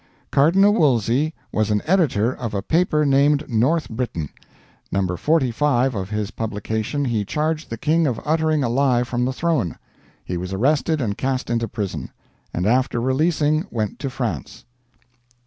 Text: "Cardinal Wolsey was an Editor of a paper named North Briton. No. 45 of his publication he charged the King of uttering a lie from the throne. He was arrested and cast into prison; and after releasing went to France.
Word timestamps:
"Cardinal 0.31 0.73
Wolsey 0.73 1.31
was 1.51 1.69
an 1.69 1.83
Editor 1.85 2.33
of 2.33 2.55
a 2.55 2.63
paper 2.63 3.05
named 3.05 3.47
North 3.47 3.87
Briton. 3.87 4.29
No. 4.91 5.15
45 5.15 5.93
of 5.93 6.09
his 6.09 6.31
publication 6.31 7.05
he 7.05 7.23
charged 7.23 7.69
the 7.69 7.77
King 7.77 8.07
of 8.07 8.19
uttering 8.25 8.63
a 8.63 8.67
lie 8.69 9.03
from 9.03 9.25
the 9.25 9.31
throne. 9.31 9.77
He 10.25 10.37
was 10.37 10.53
arrested 10.53 11.01
and 11.01 11.19
cast 11.19 11.51
into 11.51 11.67
prison; 11.67 12.09
and 12.51 12.65
after 12.65 12.99
releasing 12.99 13.67
went 13.69 13.99
to 13.99 14.09
France. 14.09 14.65